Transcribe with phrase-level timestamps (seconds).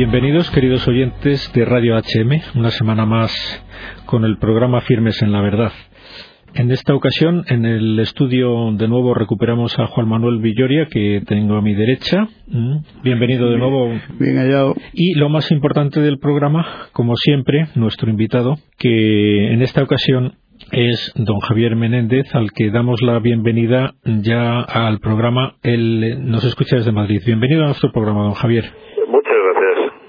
[0.00, 3.30] Bienvenidos, queridos oyentes de Radio HM, una semana más
[4.06, 5.72] con el programa Firmes en la Verdad.
[6.54, 11.56] En esta ocasión, en el estudio, de nuevo recuperamos a Juan Manuel Villoria, que tengo
[11.56, 12.26] a mi derecha.
[12.46, 13.92] Mm, bienvenido de nuevo.
[14.18, 14.74] Bien hallado.
[14.94, 20.36] Y lo más importante del programa, como siempre, nuestro invitado, que en esta ocasión
[20.72, 25.56] es don Javier Menéndez, al que damos la bienvenida ya al programa.
[25.62, 27.20] Él nos escucha desde Madrid.
[27.26, 28.64] Bienvenido a nuestro programa, don Javier.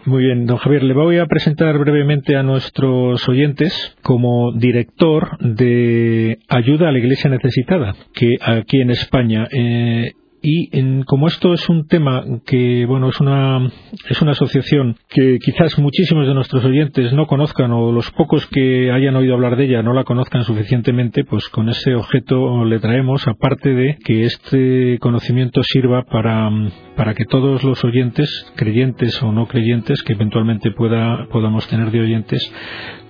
[0.03, 6.39] Muy bien, don Javier, le voy a presentar brevemente a nuestros oyentes como director de
[6.49, 11.69] Ayuda a la Iglesia Necesitada, que aquí en España eh, y en, como esto es
[11.69, 13.71] un tema que, bueno, es una,
[14.09, 18.91] es una asociación que quizás muchísimos de nuestros oyentes no conozcan o los pocos que
[18.91, 23.27] hayan oído hablar de ella no la conozcan suficientemente, pues con ese objeto le traemos,
[23.27, 26.49] aparte de que este conocimiento sirva para,
[26.95, 32.01] para que todos los oyentes, creyentes o no creyentes, que eventualmente pueda, podamos tener de
[32.01, 32.51] oyentes,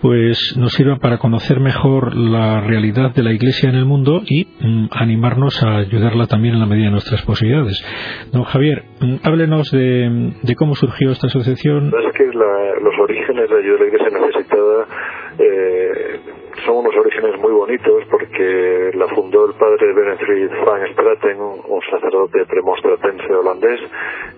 [0.01, 4.45] pues nos sirva para conocer mejor la realidad de la Iglesia en el mundo y
[4.45, 7.83] mm, animarnos a ayudarla también en la medida de nuestras posibilidades.
[8.31, 11.87] Don Javier, mm, háblenos de, de, cómo surgió esta asociación.
[11.87, 14.85] Es que la, los orígenes de ayuda a la Iglesia necesitada
[15.39, 16.19] eh,
[16.65, 22.45] son unos orígenes muy bonitos porque la fundó el padre Benefried van Straten, un sacerdote
[22.45, 23.79] premostratense holandés,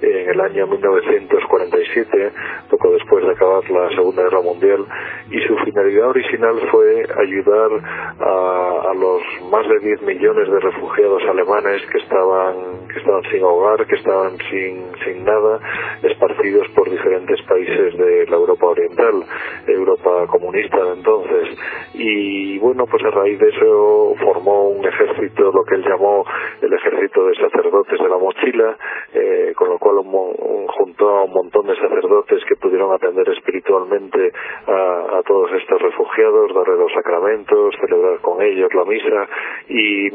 [0.04, 2.32] en el año 1947,
[2.70, 4.86] poco después de acabar la Segunda Guerra Mundial,
[5.32, 7.72] y su finalidad original fue ayudar
[8.20, 13.88] a, los más de 10 millones de refugiados alemanes que estaban, que estaban sin hogar,
[13.88, 15.60] que estaban sin, sin nada,
[16.04, 19.24] esparcidos por diferentes países de la Europa Oriental,
[19.68, 21.58] Europa comunista de entonces.
[21.94, 26.24] Y bueno, pues a raíz de eso formó un ejército, lo que él llamó
[26.62, 28.78] el ejército de sacerdotes de la mochila,
[29.14, 34.32] eh, con lo cual un, juntó a un montón de sacerdotes que pudieron atender espiritualmente
[34.68, 39.28] a, todos estos refugiados, darle los sacramentos, celebrar con ellos la misa.
[39.70, 40.08] Y,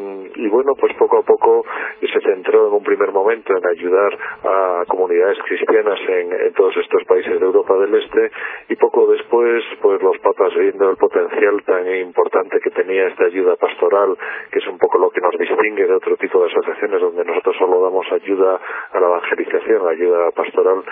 [0.42, 1.64] y, bueno, pues poco a poco
[2.00, 7.04] se centró en un primer momento en ayudar a comunidades cristianas en, en todos estos
[7.04, 8.30] países de Europa del Este
[8.68, 13.56] y poco después pues los papas viendo el potencial tan importante que tenía esta ayuda
[13.56, 14.16] pastoral,
[14.50, 17.56] que es un poco lo que nos distingue de otro tipo de asociaciones donde nosotros
[17.58, 18.60] solo damos ayuda
[18.92, 20.82] a la evangelización, ayuda pastoral,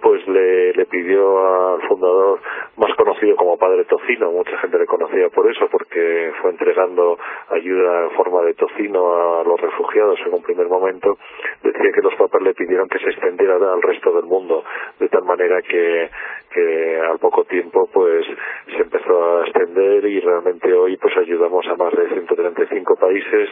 [0.00, 2.40] pues le, le pidió al fundador,
[2.76, 7.18] más conocido como Padre Tocino, mucha gente le conocía por eso, porque fue entregando
[7.50, 11.18] ayuda en forma de tocino a los refugiados en un primer momento,
[11.62, 14.64] decía que los papas le pidieron que se extendiera al resto del mundo,
[14.98, 16.10] de tal manera que,
[16.52, 18.24] que al poco tiempo pues
[18.66, 23.48] se empezó a extender y realmente hoy pues ayudamos a más de 135 países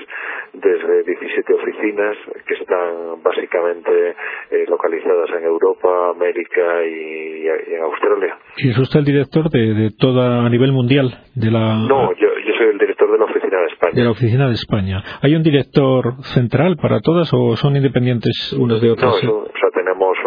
[0.53, 2.17] desde 17 oficinas
[2.47, 4.15] que están básicamente
[4.51, 8.39] eh, localizadas en Europa, América y, y, en Australia.
[8.59, 12.29] ¿Y es usted el director de, de toda a nivel mundial de la No, yo,
[12.47, 13.93] yo soy el director de la oficina de España.
[13.95, 15.03] De la oficina de España.
[15.23, 19.23] ¿Hay un director central para todas o son independientes unos de otros?
[19.25, 19.45] No,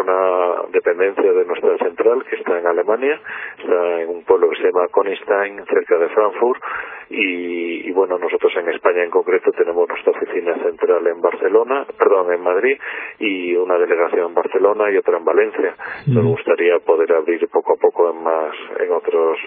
[0.04, 3.20] una dependencia de nuestra central que está en Alemania,
[3.58, 6.62] está en un pueblo que se llama Konigstein, cerca de Frankfurt,
[7.10, 12.32] y, y, bueno, nosotros en España en concreto tenemos nuestra oficina central en Barcelona, perdón,
[12.32, 12.78] en Madrid,
[13.18, 15.74] y una delegación en Barcelona y otra en Valencia.
[16.06, 19.38] Nos gustaría poder abrir poco a poco en más, en otros,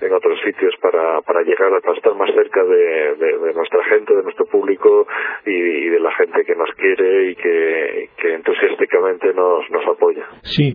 [0.00, 4.14] en otros sitios para, para llegar a estar más cerca de, de, de nuestra gente,
[4.14, 5.06] de nuestro público
[5.46, 10.01] y, y, de la gente que nos quiere y que, que entusiásticamente nos, nos apoya.
[10.42, 10.74] Sí,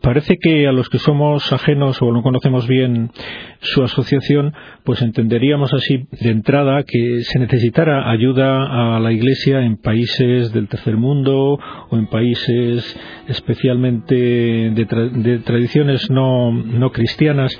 [0.00, 3.10] parece que a los que somos ajenos o no conocemos bien
[3.58, 9.76] su asociación, pues entenderíamos así de entrada que se necesitara ayuda a la Iglesia en
[9.76, 11.58] países del tercer mundo
[11.90, 12.96] o en países
[13.26, 17.58] especialmente de, tra de tradiciones no, no cristianas,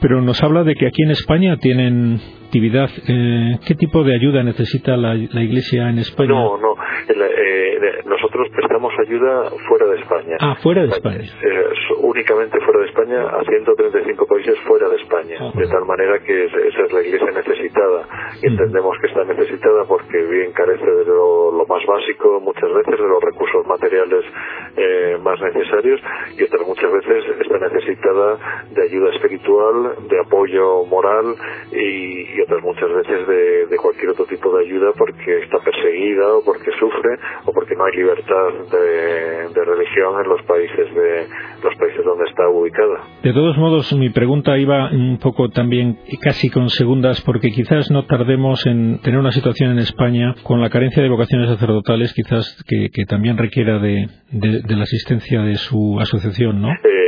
[0.00, 2.90] pero nos habla de que aquí en España tienen actividad.
[3.08, 6.28] Eh, ¿Qué tipo de ayuda necesita la, la Iglesia en España?
[6.28, 6.74] No, no.
[7.08, 8.02] Eh,
[8.32, 10.36] nosotros prestamos ayuda fuera de España.
[10.40, 11.20] Ah, fuera de España.
[11.20, 11.64] Eh,
[11.98, 15.36] únicamente fuera de España a 135 países fuera de España.
[15.38, 15.52] -huh.
[15.52, 18.08] De tal manera que esa es la Iglesia necesitada.
[18.42, 22.98] Y entendemos que está necesitada porque bien carece de lo, lo más básico muchas veces,
[22.98, 24.24] de los recursos materiales
[24.76, 26.00] eh, más necesarios
[26.38, 28.38] y otras muchas veces está necesitada
[28.70, 31.34] de ayuda espiritual, de apoyo moral
[31.70, 36.34] y, y otras muchas veces de, de, cualquier otro tipo de ayuda porque está perseguida
[36.34, 41.26] o porque sufre o porque no hay libertad de, de religión en los países de
[41.62, 43.04] los países donde está ubicada.
[43.22, 48.04] De todos modos, mi pregunta iba un poco también casi con segundas porque quizás no
[48.06, 52.90] tardemos en tener una situación en España con la carencia de vocaciones sacerdotales quizás que,
[52.92, 56.68] que también requiera de, de, de, la asistencia de su asociación, ¿no?
[56.70, 57.01] Eh,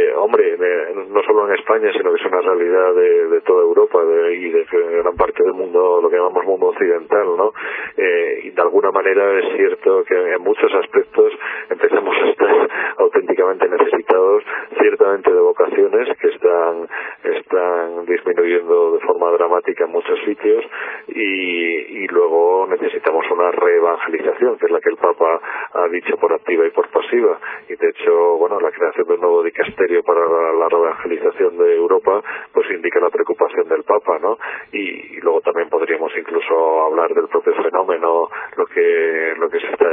[1.53, 4.01] España, sino que es una realidad de, toda Europa
[4.33, 7.53] y de gran parte del mundo, lo que llamamos mundo occidental, ¿no?
[7.97, 11.33] Eh, y de alguna manera es cierto que en muchos aspectos
[11.69, 12.69] empezamos a estar
[12.99, 14.45] auténticamente necesitados,
[14.81, 16.89] ciertamente de vocaciones que están,
[17.25, 20.65] están disminuyendo de forma dramática en muchos sitios
[21.09, 25.41] y, y luego necesitamos una reevangelización, que es la que el Papa
[25.75, 27.39] ha dicho por activa y por pasiva.
[27.69, 32.23] Y de hecho, bueno, la creación de un nuevo dicasterio para la, reevangelización de Europa,
[32.53, 34.39] pues indica la preocupación del Papa, ¿no?
[34.73, 39.89] Y, luego también podríamos incluso hablar del propio fenómeno, lo que, lo que se está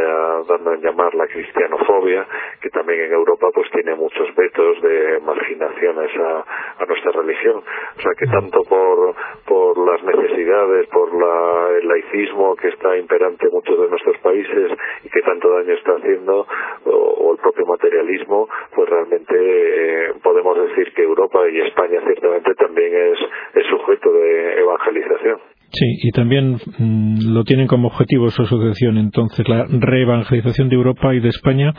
[0.48, 2.28] dando en llamar la cristianofobia,
[2.62, 7.64] que también en Europa pues tiene muchos vetos de marginaciones a, nuestra religión.
[7.98, 9.16] O sea que tanto por,
[9.46, 14.72] por las necesidades, por la, el laicismo que está imperante en muchos de nuestros países
[15.04, 16.46] y que tanto daño está haciendo,
[16.86, 22.94] o, el propio materialismo, pues realmente eh, podemos decir que Europa y España ciertamente también
[22.94, 23.20] es,
[23.56, 25.40] es sujeto de evangelización.
[25.74, 28.98] Sí, y también mm, lo tienen como objetivo su asociación.
[28.98, 31.74] Entonces, la reevangelización de Europa y de España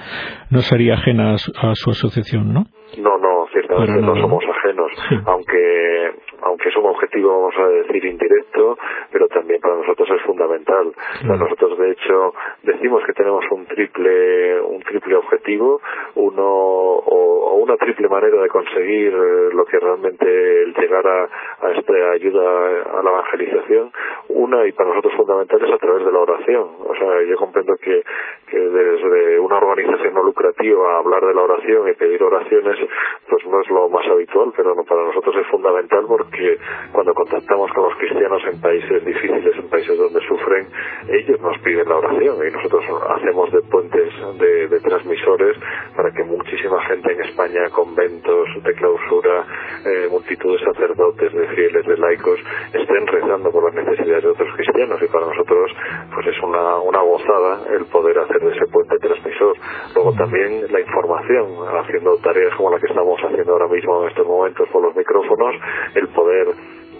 [0.50, 1.38] no sería ajena a
[1.74, 2.64] su, asociación, ¿no?
[2.96, 4.92] No, no, ciertamente no, somos ajenos,
[5.26, 5.92] aunque
[6.42, 8.76] aunque es un objetivo, vamos a decir, indirecto,
[9.10, 10.92] pero también para nosotros es fundamental.
[11.26, 15.80] Para nosotros, de hecho, decimos que tenemos un triple, un triple objetivo,
[16.16, 17.21] uno o,
[17.54, 21.28] una triple manera de conseguir eh, lo que realmente el llegar a,
[21.60, 22.42] a esta ayuda
[22.98, 23.92] a la evangelización.
[24.28, 26.68] Una, y para nosotros fundamental, es a través de la oración.
[26.80, 28.02] O sea, yo comprendo que,
[28.50, 32.76] que desde una organización no lucrativa hablar de la oración y pedir oraciones,
[33.28, 36.58] pues no es lo más habitual, pero no, para nosotros es fundamental porque que
[36.92, 40.66] cuando contactamos con los cristianos en países difíciles, en países donde sufren,
[41.08, 45.56] ellos nos piden la oración y nosotros hacemos de puentes de, transmisores
[45.94, 49.46] para que muchísima gente en España, conventos de clausura,
[49.86, 52.38] eh, multitud de sacerdotes, de fieles, de laicos,
[52.74, 55.00] estén rezando por las necesidades de otros cristianos.
[55.02, 55.72] Y para nosotros
[56.14, 59.56] pues es una, una gozada el poder hacer de ese puente transmisor.
[59.94, 61.46] Luego también la información,
[61.80, 65.54] haciendo tareas como la que estamos haciendo ahora mismo en estos momentos por los micrófonos,
[65.94, 66.54] el poder poder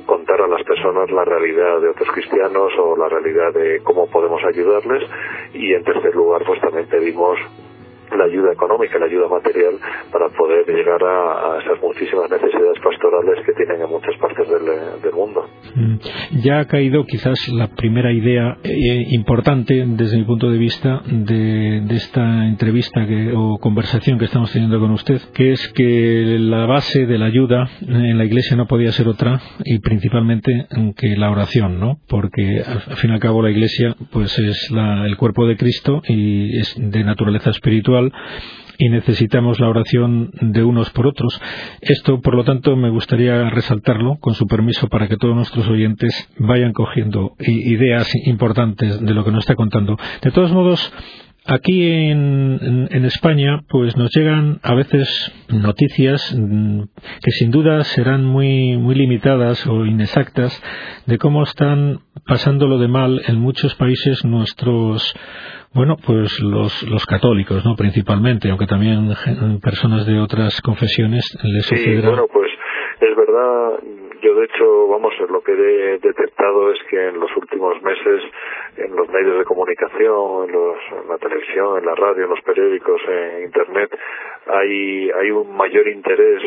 [0.07, 4.43] contar a las personas la realidad de otros cristianos o la realidad de cómo podemos
[4.45, 5.09] ayudarles.
[5.55, 7.39] Y en tercer lugar pues también pedimos
[8.17, 9.75] la ayuda económica, la ayuda material
[10.11, 15.47] para poder llegar a, esas muchísimas necesidades pastorales que tienen en muchas partes del, mundo.
[15.75, 15.97] Mm.
[16.43, 21.83] Ya ha caído quizás la primera idea eh, importante desde mi punto de vista de,
[21.91, 27.07] esta entrevista que, o conversación que estamos teniendo con usted, que es que la base
[27.07, 30.67] de la ayuda en la Iglesia no podía ser otra y principalmente
[30.97, 31.99] que la oración, ¿no?
[32.09, 36.59] Porque al fin y al cabo la Iglesia pues es el cuerpo de Cristo y
[36.59, 38.02] es de naturaleza espiritual
[38.79, 41.41] y necesitamos la oración de unos por otros.
[41.81, 46.29] Esto, por lo tanto, me gustaría resaltarlo, con su permiso, para que todos nuestros oyentes
[46.39, 49.97] vayan cogiendo ideas importantes de lo que nos está contando.
[50.23, 50.93] De todos modos,
[51.45, 56.83] Aquí en, España, pues nos llegan a veces noticias mm,
[57.23, 60.63] que sin duda serán muy, muy limitadas o inexactas
[61.07, 65.15] de cómo están pasando lo de mal en muchos países nuestros
[65.75, 67.75] bueno, pues los, los católicos, ¿no?
[67.77, 69.09] Principalmente, aunque también
[69.63, 72.09] personas de otras confesiones les sucederá.
[72.09, 72.51] bueno, pues
[73.01, 73.81] es verdad,
[74.23, 78.23] yo de hecho, vamos, lo que he detectado es que en los últimos meses
[78.77, 82.43] en los medios de comunicación, en, los, en la televisión, en la radio, en los
[82.43, 83.91] periódicos, en Internet,
[84.47, 86.43] hay, hay un mayor interés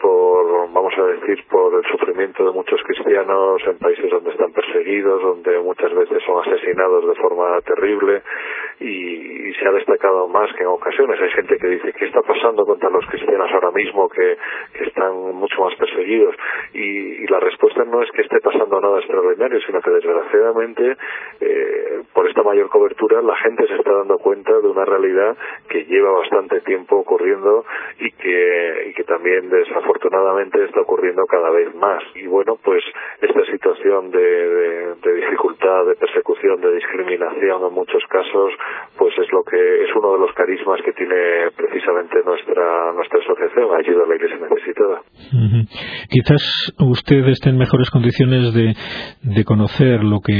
[0.00, 5.22] por, vamos a decir, por el sufrimiento de muchos cristianos en países donde están perseguidos,
[5.22, 8.22] donde muchas veces son asesinados de forma terrible
[8.80, 11.20] y, se ha destacado más que en ocasiones.
[11.20, 14.38] Hay gente que dice, ¿qué está pasando contra los cristianos ahora mismo que,
[14.72, 16.34] que están mucho más perseguidos?
[16.72, 20.96] Y, la respuesta no es que esté pasando nada extraordinario, sino que desgraciadamente
[21.40, 25.36] eh, por esta mayor cobertura la gente se está dando cuenta de una realidad
[25.68, 27.39] que lleva bastante tiempo ocurriendo
[27.98, 32.02] y que, y que también desafortunadamente afortunadamente está ocurriendo cada vez más.
[32.14, 32.82] Y bueno, pues
[33.20, 38.50] esta situación de, dificultad, de persecución, de discriminación en muchos casos,
[38.96, 43.68] pues es lo que es uno de los carismas que tiene precisamente nuestra nuestra asociación,
[43.78, 45.02] ayuda a la Iglesia necesitada.
[46.08, 48.74] Quizás usted esté en mejores condiciones de,
[49.22, 50.34] de conocer lo que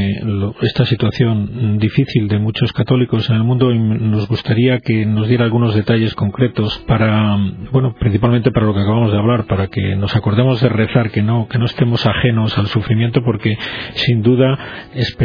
[0.62, 5.44] esta situación difícil de muchos católicos en el mundo y nos gustaría que nos diera
[5.44, 7.36] algunos detalles concretos para,
[7.72, 11.22] bueno, principalmente para lo que acabamos de hablar, para que nos acordemos de rezar, que
[11.22, 13.56] no, que no estemos ajenos al sufrimiento, porque
[13.94, 14.58] sin duda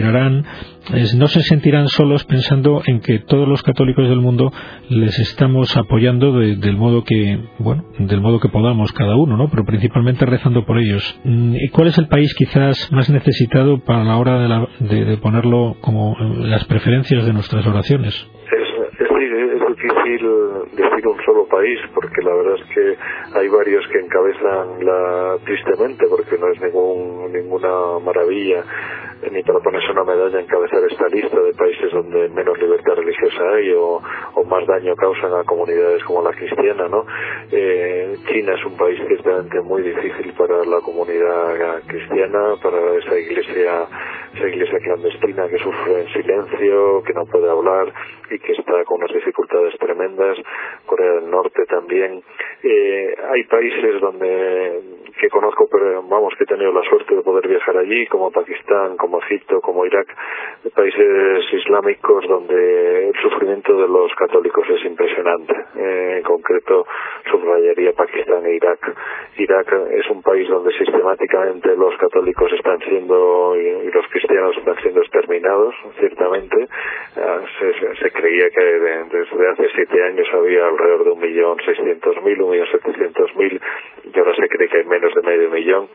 [0.02, 4.52] no se sentirán solos pensando en que todos los católicos del mundo
[4.90, 9.66] les estamos apoyando del modo que bueno del modo que podamos cada uno no pero
[9.66, 11.20] principalmente rezando por ellos.
[11.24, 15.78] Mm, ¿Y cuál es el país quizás más necesitado para la hora de, de, ponerlo
[15.82, 18.14] como las preferencias de nuestras oraciones
[18.52, 20.28] es, es difícil
[20.76, 26.06] decir un solo país porque la verdad es que hay varios que encabezan la tristemente
[26.10, 28.64] porque no es ningún ninguna maravilla
[29.32, 33.72] ni para ponerse una medalla encabezar esta lista de países donde menos libertad religiosa hay
[33.74, 34.02] o,
[34.46, 37.06] más daño causan a comunidades como la cristiana, ¿no?
[37.52, 43.88] Eh, China es un país ciertamente muy difícil para la comunidad cristiana, para esa iglesia,
[44.36, 47.92] esa iglesia clandestina que sufre en silencio, que no puede hablar
[48.30, 50.38] y que está con unas dificultades tremendas.
[50.86, 52.22] Corea del Norte también.
[52.64, 57.48] Eh, hay países donde que conozco, pero vamos, que he tenido la suerte de poder
[57.48, 60.08] viajar allí, como Pakistán, como Egipto, como Irak,
[60.74, 65.54] países islámicos donde el sufrimiento de los católicos es impresionante.
[65.78, 66.86] Eh, en concreto,
[67.30, 68.80] subrayaría Pakistán e Irak.
[69.38, 75.02] Irak es un país donde sistemáticamente los católicos están siendo y, los cristianos están siendo
[75.02, 76.68] exterminados, ciertamente.
[77.16, 82.22] Ah, se, se, creía que desde hace siete años había alrededor de un millón seiscientos
[82.24, 83.62] mil, un millón setecientos mil,
[84.04, 85.88] y ahora se cree que hay menos de medio millón,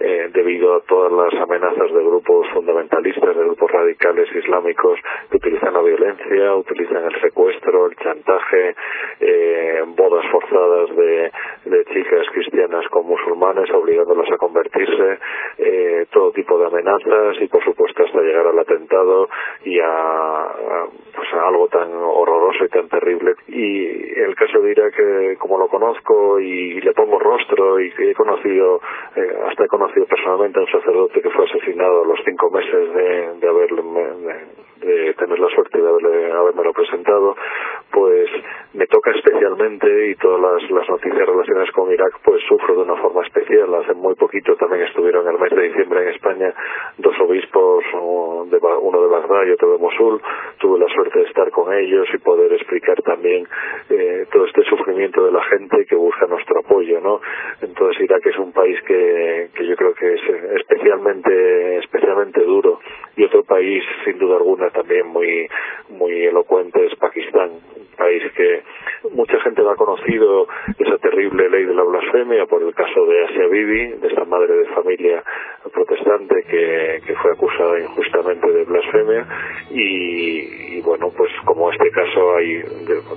[0.00, 4.98] eh, debido a todas las amenazas de grupos fundamentalistas, de grupos radicales islámicos
[5.30, 8.74] que utilizan la violencia, utilizan el secuestro, el chantaje,
[9.20, 11.30] eh, bodas forzadas de,
[11.92, 15.18] chicas cristianas con musulmanes, obligándolas a convertirse,
[15.58, 19.28] eh, todo tipo de amenazas y por supuesto hasta llegar al atentado
[19.64, 20.48] y a,
[21.14, 23.34] pues a algo tan horroroso y tan terrible.
[23.48, 28.14] Y el caso de Irak, eh, como lo conozco y le pongo rostro y he
[28.14, 28.80] conocido,
[29.48, 33.34] hasta he conocido personalmente a un sacerdote que fue asesinado a los cinco meses de,
[33.40, 33.82] de haberle
[34.82, 37.36] de tener la suerte de haberle, haberme presentado,
[37.90, 38.28] pues
[38.74, 42.96] me toca especialmente y todas las, las, noticias relacionadas con Irak pues sufro de una
[42.96, 43.74] forma especial.
[43.74, 46.54] Hace muy poquito también estuvieron el mes de diciembre en España
[46.98, 50.20] dos obispos, uno de Bagdad y otro de Mosul.
[50.58, 53.46] Tuve la suerte de estar con ellos y poder explicar también
[53.90, 57.20] eh, todo este sufrimiento de la gente que busca nuestro apoyo, ¿no?
[57.60, 60.20] Entonces Irak es un país que, que yo creo que es
[60.60, 62.80] especialmente, especialmente duro
[63.16, 65.48] y otro país sin duda alguna también muy,
[65.90, 68.62] muy elocuente es Pakistán, un país que
[69.12, 70.46] mucha gente ha conocido
[70.78, 74.54] esa terrible ley de la blasfemia por el caso de Asia Bibi, de esta madre
[74.54, 75.22] de familia
[75.72, 79.26] protestante que, que fue acusada injustamente de blasfemia
[79.70, 82.62] y, bueno, pues como este caso hay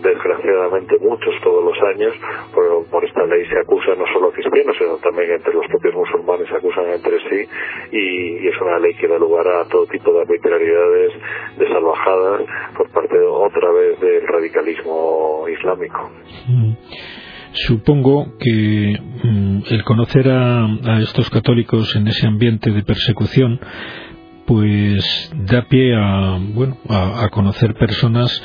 [0.01, 2.13] desgraciadamente muchos todos los años,
[2.53, 5.95] por, por esta ley se acusa no solo a cristianos, sino también entre los propios
[5.95, 7.47] musulmanes se acusan entre sí
[7.91, 11.13] y, es una ley que da lugar a todo tipo de arbitrariedades,
[11.57, 12.24] de salvajadas
[12.77, 16.11] por parte otra vez del radicalismo islámico.
[16.47, 16.73] Mm.
[17.53, 23.59] Supongo que mm, el conocer a, estos católicos en ese ambiente de persecución
[24.45, 28.43] pues da pie a bueno a conocer personas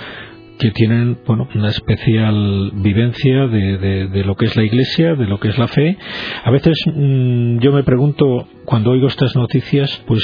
[0.61, 5.40] que tienen bueno una especial vivencia de, de, lo que es la iglesia de lo
[5.40, 5.97] que es la fe.
[6.45, 10.23] A veces mm, yo me pregunto cuando oigo estas noticias pues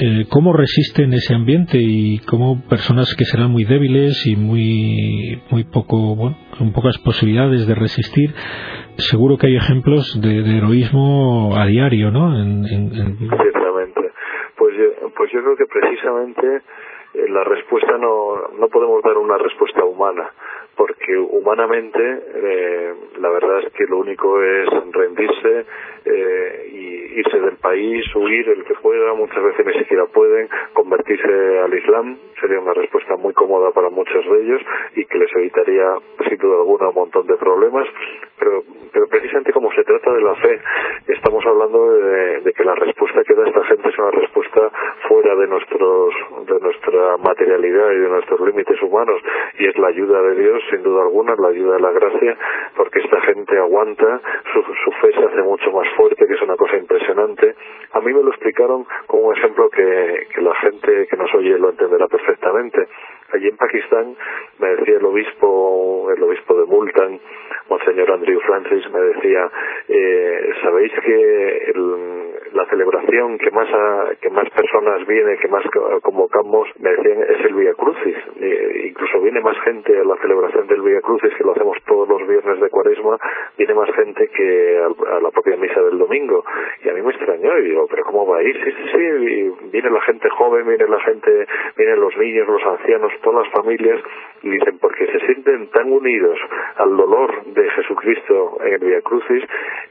[0.00, 5.64] eh, cómo resisten ese ambiente y cómo personas que serán muy débiles y muy muy
[5.64, 8.34] poco bueno con pocas posibilidades de resistir
[8.96, 14.00] seguro que hay ejemplos de, heroísmo a diario no en, ciertamente.
[14.56, 14.74] Pues
[15.16, 16.62] pues yo creo que precisamente
[17.28, 20.32] la respuesta no, no podemos dar una respuesta humana,
[20.76, 25.64] porque humanamente eh, la verdad es que lo único es rendirse
[26.04, 31.58] eh, y irse del país, huir el que pueda, muchas veces ni siquiera pueden, convertirse
[31.60, 34.60] al Islam, sería una respuesta muy cómoda para muchos de ellos
[34.94, 35.94] y que les evitaría
[36.28, 37.88] sin duda alguna un montón de problemas,
[38.38, 40.60] pero, pero precisamente como se trata de la fe,
[41.08, 44.70] estamos hablando de, de que la respuesta que da esta gente es una respuesta
[45.08, 46.14] fuera de nuestros
[46.46, 49.20] de nuestra materialidad y de nuestros límites humanos
[49.58, 52.36] y es la ayuda de Dios sin duda alguna la ayuda de la gracia
[52.76, 54.20] porque esta gente aguanta
[54.52, 57.54] su, su fe se hace mucho más fuerte que es una cosa impresionante.
[57.92, 61.70] A mí me lo explicaron como un ejemplo que, la gente que nos oye lo
[61.70, 62.86] entenderá perfectamente.
[63.32, 64.16] Allí en Pakistán
[64.58, 67.20] me decía el obispo el obispo de Multan
[67.68, 69.50] Monseñor Andrew Francis me decía
[69.88, 71.72] eh, sabéis que
[72.56, 73.68] la celebración que más
[74.20, 75.62] que más personas viene que más
[76.02, 77.54] convocamos me decían es el
[79.66, 83.18] gente a la celebración del Via Crucis, que lo hacemos todos los viernes de cuaresma,
[83.58, 86.44] viene más gente que a la propia misa del domingo.
[86.84, 88.54] Y a mí me extrañó y digo, ¿pero cómo va a ir?
[88.64, 91.46] Sí, sí, sí, viene la gente joven, viene la gente,
[91.76, 94.00] vienen los niños, los ancianos, todas las familias,
[94.42, 96.38] y dicen, porque se sienten tan unidos
[96.76, 99.42] al dolor de Jesucristo en el Via Crucis,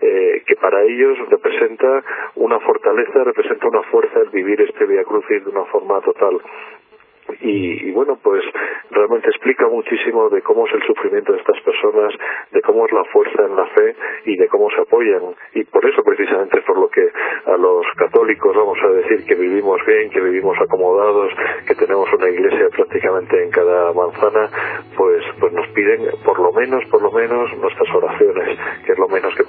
[0.02, 2.04] eh, que para ellos representa
[2.36, 6.42] una fortaleza, representa una fuerza el vivir este Via Crucis de una forma total.
[7.42, 8.44] Y, bueno, pues
[8.92, 12.14] realmente explica muchísimo de cómo es el sufrimiento de estas personas,
[12.52, 13.96] de cómo es la fuerza en la fe
[14.26, 15.34] y de cómo se apoyan.
[15.54, 17.02] Y por eso precisamente por lo que
[17.46, 21.34] a los católicos vamos a decir que vivimos bien, que vivimos acomodados,
[21.68, 24.50] que tenemos una iglesia prácticamente en cada manzana,
[24.96, 29.08] pues, pues nos piden por lo menos, por lo menos nuestras oraciones, que es lo
[29.08, 29.45] menos que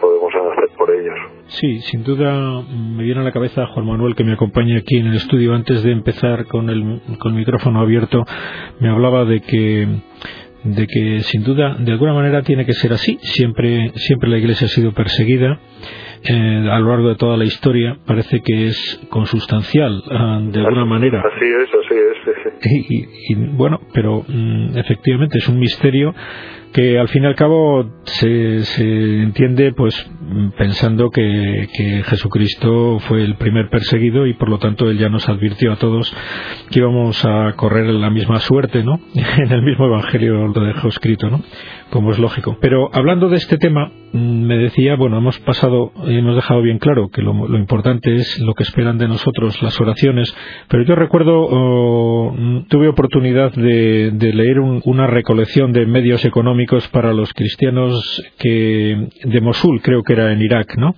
[1.49, 5.07] Sí, sin duda me viene a la cabeza Juan Manuel que me acompaña aquí en
[5.07, 5.55] el estudio.
[5.55, 8.25] Antes de empezar con el, con el micrófono abierto,
[8.81, 9.87] me hablaba de que
[10.65, 13.19] de que sin duda de alguna manera tiene que ser así.
[13.23, 15.61] Siempre siempre la iglesia ha sido perseguida
[16.25, 17.97] eh, a lo largo de toda la historia.
[18.05, 21.21] Parece que es consustancial ah, de alguna manera.
[21.21, 22.17] así es así es
[23.29, 26.15] y, bueno pero mm, efectivamente es un misterio
[26.77, 29.95] que al fin y al cabo se, se entiende pues
[30.59, 35.27] pensando que, que, Jesucristo fue el primer perseguido y por lo tanto él ya nos
[35.27, 36.15] advirtió a todos
[36.71, 39.01] que íbamos a correr la misma suerte, ¿no?
[39.15, 41.41] en el mismo evangelio lo dejó escrito, ¿no?
[41.91, 42.59] Como es lógico.
[42.61, 46.79] Pero hablando de este tema, mm, me decía, bueno, hemos pasado y hemos dejado bien
[46.79, 50.37] claro que lo, importante es lo que esperan de nosotros, las oraciones,
[50.69, 56.66] pero yo recuerdo, oh, mm, tuve oportunidad de, de leer una recolección de medios económicos
[56.93, 60.95] para los cristianos que de Mosul, creo que era en Irak, ¿no?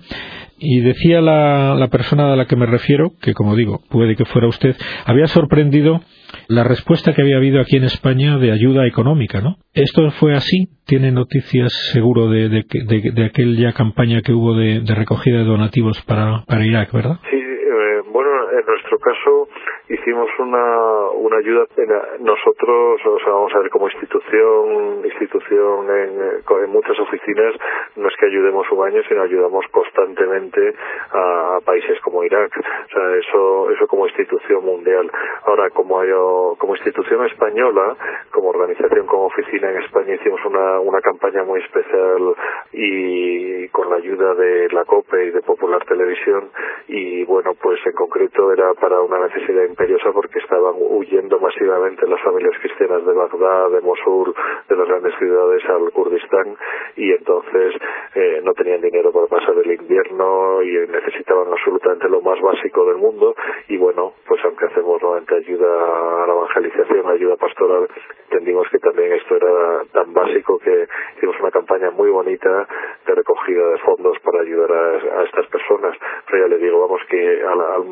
[0.57, 4.25] Y decía la, la persona a la que me refiero, que como digo, puede que
[4.25, 6.01] fuera usted, había sorprendido
[6.47, 9.57] la respuesta que había habido aquí en España de ayuda económica, ¿no?
[9.73, 10.67] Esto fue así.
[10.85, 12.65] Tiene noticias seguro de, de,
[13.13, 17.19] de, aquella campaña que hubo de, recogida de donativos para, para Irak, ¿verdad?
[17.29, 19.47] Sí, eh, bueno, en nuestro caso
[19.89, 21.65] hicimos una, una ayuda
[22.19, 26.21] nosotros o sea vamos a ver como institución institución en,
[26.63, 27.55] en muchas oficinas
[27.95, 30.73] no es que ayudemos un año sino ayudamos constantemente
[31.11, 32.51] a, países como Irak.
[32.57, 35.09] O sea eso eso como institución mundial.
[35.45, 35.99] Ahora como
[36.57, 37.95] como institución española
[38.31, 42.35] como organización como oficina en España hicimos una una campaña muy especial
[42.73, 43.28] y
[44.35, 46.49] de la COPE y de Popular Televisión
[46.87, 52.21] y bueno pues en concreto era para una necesidad imperiosa porque estaban huyendo masivamente las
[52.21, 54.33] familias cristianas de Bagdad, de Mosul,
[54.67, 56.55] de las grandes ciudades al Kurdistán
[56.95, 57.75] y entonces
[58.15, 62.97] eh, no tenían dinero para pasar el invierno y necesitaban absolutamente lo más básico del
[62.97, 63.35] mundo
[63.67, 67.87] y bueno, pues aunque hacemos nuevamente ayuda a la evangelización, ayuda pastoral,
[68.29, 70.87] entendimos que también esto era tan básico que
[71.17, 72.67] hicimos una campaña muy bonita
[73.05, 74.18] de recogida de fondos
[74.65, 75.95] a, estas personas.
[76.29, 77.85] Pero ya le digo, vamos que al,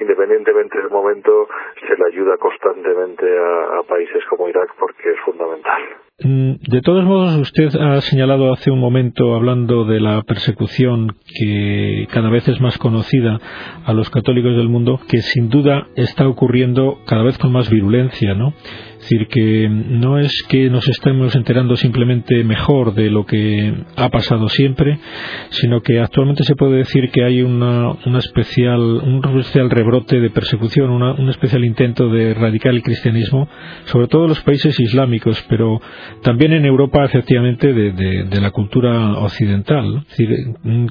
[0.00, 1.48] independientemente del momento,
[1.80, 5.82] se le ayuda constantemente a, países como Irak porque es fundamental.
[6.24, 12.06] Mm, de todos modos, usted ha señalado hace un momento, hablando de la persecución que
[12.12, 13.38] cada vez es más conocida
[13.84, 18.34] a los católicos del mundo, que sin duda está ocurriendo cada vez con más virulencia,
[18.34, 18.54] ¿no?
[19.02, 24.08] Es decir, que no es que nos estemos enterando simplemente mejor de lo que ha
[24.10, 25.00] pasado siempre,
[25.48, 30.90] sino que actualmente se puede decir que hay una, especial, un especial rebrote de persecución,
[30.90, 33.48] un especial intento de erradicar el cristianismo,
[33.86, 35.80] sobre todo en los países islámicos, pero
[36.22, 40.06] también en Europa, efectivamente, de, la cultura occidental.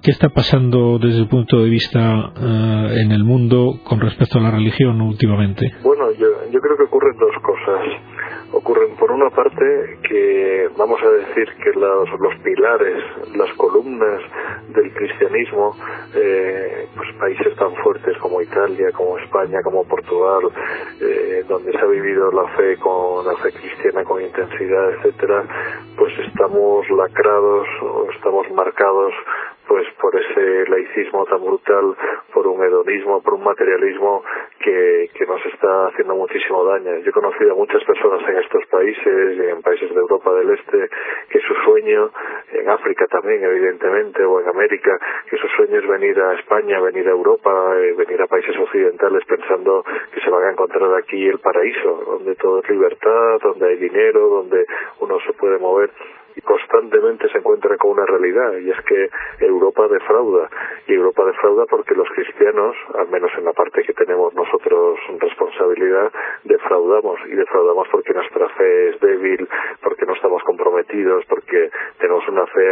[0.04, 4.42] ¿qué está pasando desde el punto de vista eh, en el mundo con respecto a
[4.42, 5.72] la religión últimamente?
[5.82, 8.01] Bueno, yo, yo creo que ocurren dos cosas
[8.52, 8.96] ocurren.
[8.96, 13.04] Por una parte que vamos a decir que los, los pilares,
[13.36, 14.22] las columnas
[14.70, 15.76] del cristianismo,
[16.16, 20.50] eh, pues países tan fuertes como Italia, como España, como Portugal,
[21.02, 25.44] eh, donde se ha vivido la fe con la fe cristiana con intensidad, etcétera,
[25.98, 27.68] pues estamos lacrados,
[28.16, 29.14] estamos marcados
[29.72, 31.96] pues por ese laicismo tan brutal,
[32.34, 34.22] por un hedonismo, por un materialismo
[34.60, 36.98] que, que nos está haciendo muchísimo daño.
[36.98, 40.90] Yo he conocido a muchas personas en estos países, en países de Europa del Este,
[41.30, 42.12] que su sueño,
[42.52, 47.08] en África también evidentemente, o en América, que su sueño es venir a España, venir
[47.08, 51.40] a Europa, eh, venir a países occidentales pensando que se van a encontrar aquí el
[51.40, 54.66] paraíso, donde todo es libertad, donde hay dinero, donde
[55.00, 55.92] uno se puede mover
[56.44, 60.50] constantemente se encuentra con una realidad y es que Europa defrauda
[60.88, 66.12] y Europa defrauda porque los cristianos, al menos en la parte que tenemos nosotros responsabilidad,
[66.44, 69.48] defraudamos y defraudamos porque nuestra fe es débil,
[69.84, 72.64] porque no estamos comprometidos, porque tenemos una fe,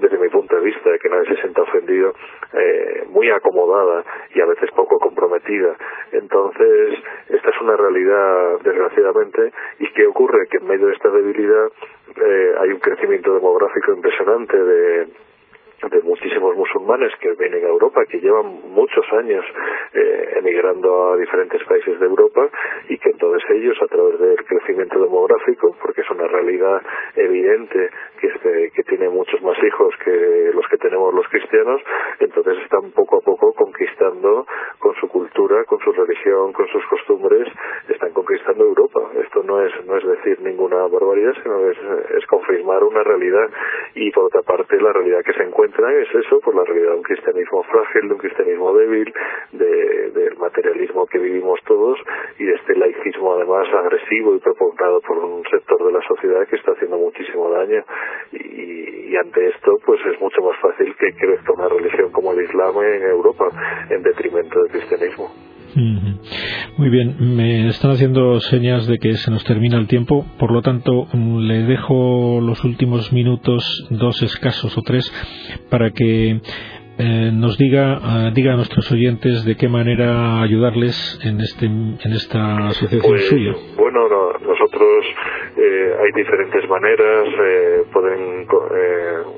[0.00, 2.12] desde mi punto de vista, de que nadie se sienta ofendido,
[2.52, 5.76] eh, muy acomodada y a veces poco comprometida.
[6.12, 10.46] Entonces, esta es una realidad, desgraciadamente, y ¿qué ocurre?
[10.48, 11.68] Que en medio de esta debilidad
[12.16, 15.06] eh, hay un crecimiento demográfico impresionante de
[15.88, 19.44] de muchísimos musulmanes que vienen a Europa, que llevan muchos años
[19.94, 22.48] eh, emigrando a diferentes países de Europa
[22.88, 26.82] y que entonces ellos, a través del crecimiento demográfico, porque es una realidad
[27.16, 28.30] evidente que,
[28.90, 31.80] tiene muchos más hijos que los que tenemos los cristianos,
[32.18, 34.46] entonces están poco a poco conquistando
[34.80, 37.46] con su cultura, con su religión, con sus costumbres,
[37.88, 39.12] están conquistando Europa.
[39.22, 41.78] Esto no es, no es decir ninguna barbaridad, sino es,
[42.18, 43.48] es confirmar una realidad
[43.94, 46.96] y por otra parte la realidad que se encuentra es eso, por la realidad de
[46.96, 49.12] un cristianismo frágil, de un cristianismo débil,
[49.52, 51.98] del materialismo que vivimos todos
[52.38, 56.56] y de este laicismo además agresivo y propagado por un sector de la sociedad que
[56.56, 57.84] está haciendo muchísimo daño
[58.32, 62.80] y, ante esto pues es mucho más fácil que crezca una religión como el Islam
[62.82, 63.48] en Europa
[63.90, 65.30] en detrimento del cristianismo.
[66.90, 70.60] Muy bien, me están haciendo señas de que se nos termina el tiempo, por lo
[70.60, 75.08] tanto le dejo los últimos minutos, dos escasos o tres,
[75.70, 76.40] para que
[76.98, 82.12] eh, nos diga, eh, diga a nuestros oyentes de qué manera ayudarles en, este, en
[82.12, 83.54] esta asociación pues, suya.
[83.76, 84.00] Bueno,
[84.40, 84.88] nosotros
[85.62, 87.28] eh, hay diferentes maneras,
[87.92, 88.46] pueden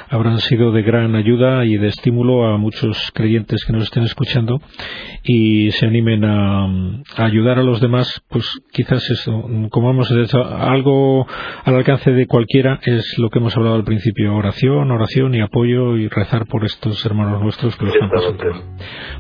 [0.10, 4.60] habrán sido de gran ayuda y de estímulo a muchos creyentes que nos estén escuchando
[5.24, 6.68] y se animen a
[7.18, 11.26] ayudar a los demás pues quizás eso, como hemos dicho, algo
[11.64, 15.98] al alcance de cualquiera es lo que hemos hablado al principio, oración, oración y apoyo
[15.98, 18.44] y rezar por estos hermanos nuestros que los están pasando.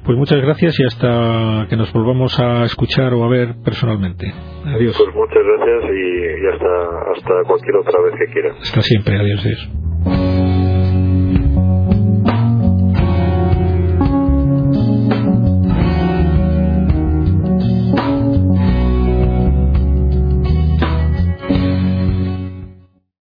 [0.03, 4.31] Pues muchas gracias y hasta que nos volvamos a escuchar o a ver personalmente.
[4.65, 4.95] Adiós.
[4.97, 8.55] Pues muchas gracias y, hasta, hasta cualquier otra vez que quiera.
[8.61, 9.45] Hasta siempre, adiós.
[9.45, 9.84] adiós.